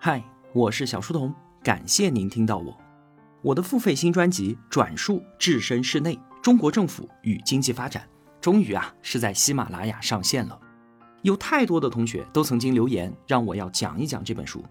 [0.00, 2.78] 嗨，我是小书童，感谢您听到我。
[3.42, 8.04] 我的付费新专辑《转述置身事内：中国政府与经济发展》
[8.40, 10.56] 终于啊是在喜马拉雅上线了。
[11.22, 14.64] 有太多的同学都曾经留言让我要讲一讲这本书，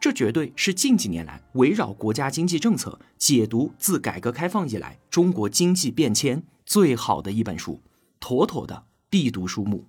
[0.00, 7.80] 这绝对是近几年来围绕国家经济政策解读自改革开放以来中国经济变迁最好的一本书，
[8.18, 9.86] 妥妥的必读书目。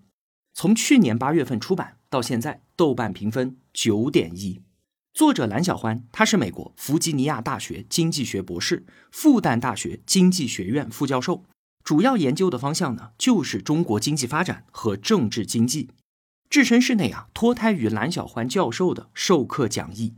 [0.54, 4.62] 从去年八月份出版到现在，豆瓣评分九点一。
[5.14, 11.44] 作者蓝小欢，他是美国弗吉尼亚大学经济学博士，复旦大学经济学院副教授，
[11.84, 15.92] 主要研究的方向呢就是中国经济发展和政治经济。
[16.50, 20.16] 置身事内啊，脱胎于蓝小欢教授的授课讲义。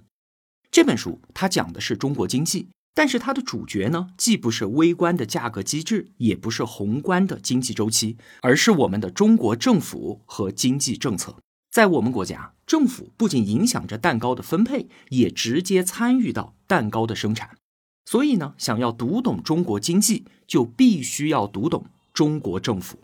[0.71, 11.35] 这本书它讲的是中国经济，但是它的主角呢，既不是微观的价格机制，也不是宏观的经济周期，而是我们的中国政府和经济政策。
[11.69, 17.57] 在我们国家，政府不仅影响着蛋糕的分配，也直接参与到蛋糕的生产。
[18.05, 22.99] 所以呢，想要读懂中国经济，就必须要读懂中国政府。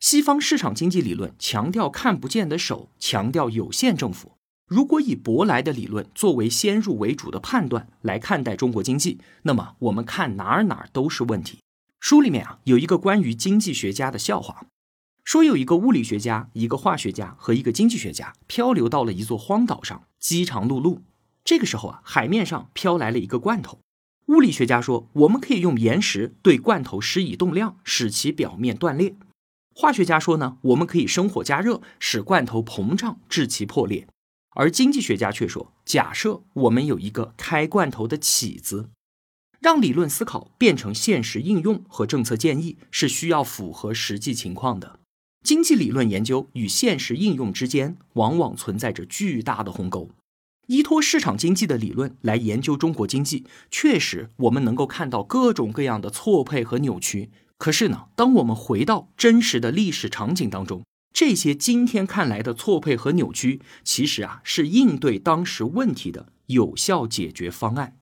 [0.00, 4.32] 西方市场经济理论强调看不见的手，强调有限政府。
[4.66, 11.60] 如果以舶来的理论作为先入为主的判断来看待中国经济，那么我们看哪儿哪儿都是问题。
[12.00, 14.66] 书里面啊有一个关于经济学家的笑话。
[15.26, 21.00] 说有一个物理学家、一个化学家和一个经济学家漂流到了一座荒岛上，饥肠辘辘。
[21.44, 23.80] 这个时候啊，海面上飘来了一个罐头。
[24.26, 29.16] 物理学家说：“我们可以用岩石对罐头施以动量，使其表面断裂。”
[29.74, 34.06] 化学家说：“呢，我们可以生火加热，使罐头膨胀，致其破裂。”
[34.54, 38.90] 而经济学家却说：“假设我们有一个开罐头的起子，
[39.58, 45.00] 让理论思考变成现实应用和政策建议，是需要符合实际情况的。”
[45.46, 50.10] 经济理论研究与现实应用之间，往往存在着巨大的鸿沟。
[50.66, 57.30] 依托市场经济的理论来研究中国经济，确实我们能够看到各种各样的错配和扭曲。
[57.58, 67.98] 可是呢，当我们回到真实的历史场景当中，这些今天看来的错配和扭曲，其实啊是应对当时问题的有效解决方案。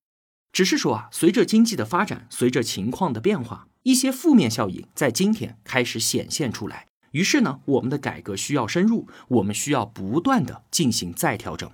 [0.51, 6.87] 只是说啊，随着经济的发展，随着情况的变化，一些负面效应在今天开始显现出来。
[7.15, 11.71] 于是呢，我们的改革需要深入，我们需要不断的进行再调整。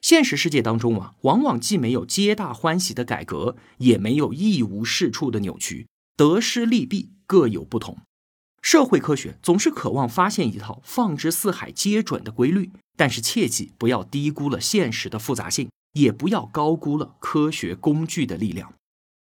[0.00, 5.86] 现实世界当中啊，往往既没有皆大欢喜的改革，也没有一无是处的扭曲，
[6.16, 7.98] 得失利弊各有不同。
[8.62, 18.72] 社会科学总是渴望发现一套放之四海皆准的规律，但是切记不要低估了现实的复杂性，也不要高估了科学工具的力量。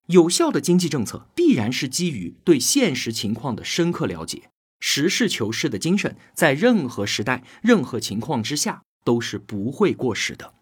[0.07, 4.49] 有效的经济政策必然是基于对现实情况的深刻了解。
[4.79, 10.53] 实事求是的精神，在任何时代、任何情况之下都是不会过时的。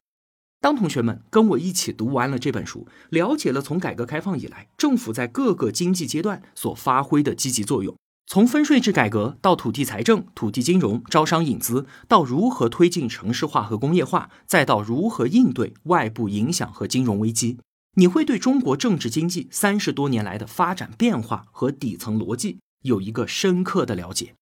[0.59, 7.95] 当同学们跟我一起读完了这本书，了解了从改革开放以来政府在各个经济阶段所发挥的积极作用，
[8.25, 17.59] 从分税制改革到土地财政、土地金融、招商引资，到如何推进城市化和工业化，再到如何应对外部影响和金融危机，
[17.93, 22.57] 你会对中国政治经济三十多年来的发展变化和底层逻辑。
[22.83, 24.35] 有一个深刻的了解，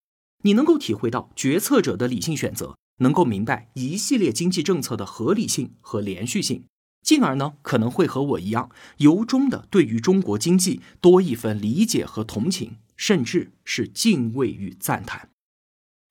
[0.44, 6.66] 你能够体会到决策者的理性选择，能够明白一系列经济政策的合理性和连续性，
[7.01, 15.29] 进而呢可能会和我一样，由衷的对于中国经济多一份理解和同情，甚至是敬畏与赞叹。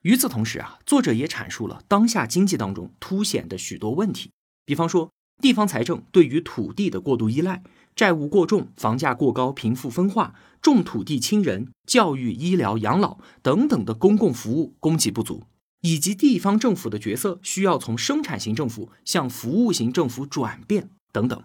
[0.03, 4.31] 与此同时啊，作者也阐述了当下经济当中凸显的许多问题，
[4.67, 7.63] 比方说地方财政对于土地的过度依赖。
[7.97, 15.45] 债务过重、房价过高、贫富分化、重土地轻人、教育、医疗、养老等等的公共服务供给不足，
[15.83, 21.41] 以及地方政府的角色需要从生产型政府向服务型政府转变等等。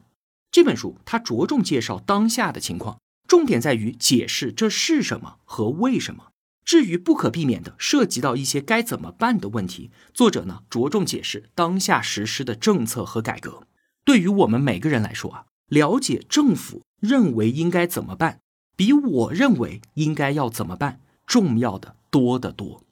[0.51, 6.31] 这本书它着重介绍当下的情况，重点在于解释这是什么和为什么。
[6.65, 13.67] 至于不可避免的涉及到一些该怎么办的问题，作者呢着重解释当下实施的政策和改革。
[14.09, 15.45] 对于我们每个人来说啊。
[15.67, 18.39] 了解政府认为应该怎么办，
[18.75, 22.83] 比我认为应该要怎么办重要的多得多。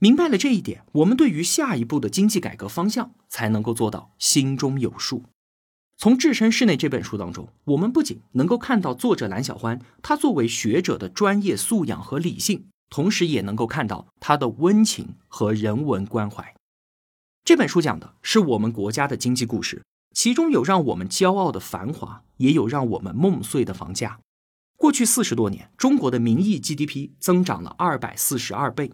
[0.00, 5.22] 明白了这一点，我们对于下一步的经济改革方向才能够做到心中有数。
[5.96, 16.52] 从《置身事内》这本书当中，我们不仅能够看到作者蓝小欢他作为学者的专业素养和理性，同时也能够看到他的温情和人文关怀。
[17.44, 19.82] 这本书讲的是我们国家的经济故事。
[20.14, 24.20] 其中有让我们骄傲的繁华，也有让我们梦碎的房价。
[24.76, 28.92] 过去四十多年，中国的名义 GDP 增长了二百四十二倍，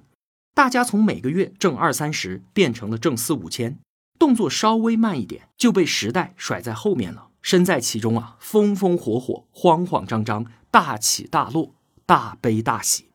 [0.55, 3.79] 大家从每个月挣二三十变成了挣四五千，
[4.19, 7.29] 动作稍微慢一点就被时代甩在后面了。
[7.41, 13.11] 身在其中啊，风风火火，慌慌张张，大起大落，大悲大喜，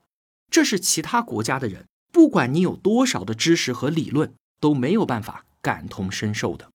[0.49, 6.70] 这是其他国家的人，不管你有多少的知识和理论，都没有办法感同身受的。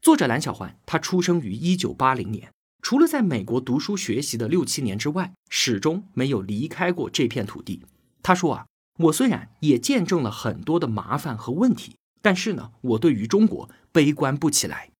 [0.00, 2.52] 作者蓝小环，他出生于一九八零年，
[2.82, 7.82] 除了在美国读书学习的六七年之外，始终没有离开过这片土地。
[8.22, 8.66] 他说啊，
[8.98, 14.90] 我虽然也见证了很多的麻烦和问题，但是呢，我对于中国悲观不起来。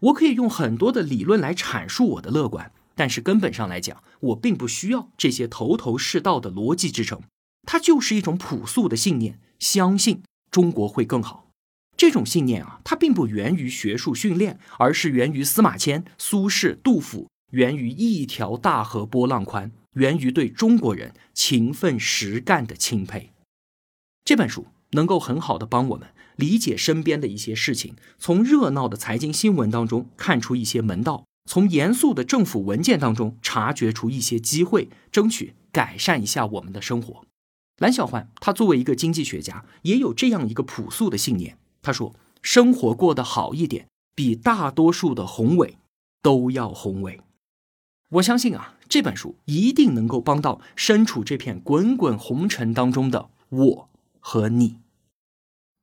[0.00, 7.22] 我可以用很多的理论来阐述我的乐观，但是根本上来讲，我并不需要这些头头是道的逻辑支撑。
[7.64, 11.47] 它就是一种朴素的信念，相信中国会更好。
[11.98, 23.32] 这种信念啊，它并不源于学术训练，而是源于司马迁、苏轼、杜甫，源于一条大河波浪宽，源于对中国人勤奋实干的钦佩。
[24.24, 26.08] 这本书能够很好的帮我们。
[26.36, 37.24] 理解身边的一些事情，从热闹的财经新闻当中看出一些门道，从严肃的政府文件当中察觉出一些机会，争取改善一下我们的生活。
[37.78, 41.57] 蓝小环他作为一个经济学家，也有这样一个朴素的信念。
[41.82, 45.76] 他说：“生活过得好一点，比大多数的宏伟
[46.22, 47.20] 都要宏伟。”
[48.12, 53.88] 我相信啊，这本书一定能够帮到身处这片滚滚红尘当中的我
[54.18, 54.78] 和你。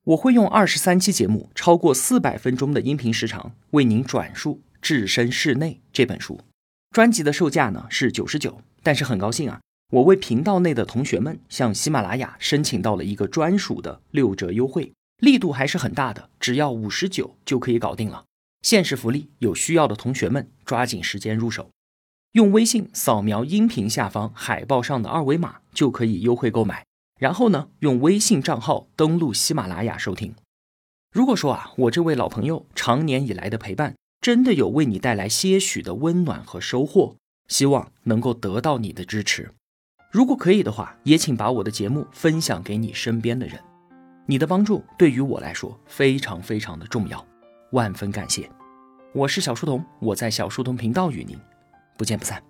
[0.06, 6.40] 我会用二十三期节目，超过四百分钟的音频时长，为您转述《置身事内》这本书。
[6.92, 18.26] 专辑的售价呢是九十九，但是很高兴啊，我为频道内的同学们向喜马拉雅申请到了一个专属的六折优惠，力度还是很大的，只要五十九就可以搞定了。
[18.62, 21.70] 限时福利，有需要的同学们抓紧时间入手，
[22.34, 26.86] 用微信扫描音频下方海报上的二维码就可以优惠购买。
[27.20, 30.36] 然后呢，用微信账号登录喜马拉雅收听。
[31.14, 37.16] 如果说啊，我这位老朋友长年以来的陪伴，真的有为你带来些许的温暖和收获，
[37.48, 39.54] 希望能够得到你的支持。
[40.12, 43.64] 如果可以的话，也请把我的节目分享给你身边的人。
[44.28, 47.24] 你的帮助对于我来说非常非常的重要，
[47.74, 48.50] 万分感谢。
[49.14, 51.40] 我是小书童，我在小书童频道与您
[51.96, 52.42] 不见不散。